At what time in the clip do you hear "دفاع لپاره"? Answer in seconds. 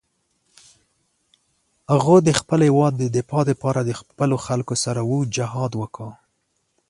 3.17-3.79